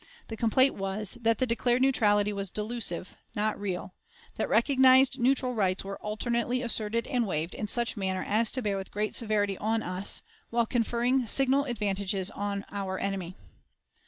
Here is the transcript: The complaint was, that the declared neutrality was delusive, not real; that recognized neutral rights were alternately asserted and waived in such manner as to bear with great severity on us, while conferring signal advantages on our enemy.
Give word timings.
The 0.29 0.35
complaint 0.35 0.73
was, 0.73 1.19
that 1.21 1.37
the 1.37 1.45
declared 1.45 1.83
neutrality 1.83 2.33
was 2.33 2.49
delusive, 2.49 3.15
not 3.35 3.59
real; 3.59 3.93
that 4.35 4.49
recognized 4.49 5.19
neutral 5.19 5.53
rights 5.53 5.83
were 5.83 5.99
alternately 6.01 6.63
asserted 6.63 7.05
and 7.05 7.27
waived 7.27 7.53
in 7.53 7.67
such 7.67 7.95
manner 7.95 8.23
as 8.27 8.49
to 8.53 8.63
bear 8.63 8.77
with 8.77 8.89
great 8.89 9.13
severity 9.15 9.59
on 9.59 9.83
us, 9.83 10.23
while 10.49 10.65
conferring 10.65 11.27
signal 11.27 11.65
advantages 11.65 12.31
on 12.31 12.65
our 12.71 12.97
enemy. 12.97 13.35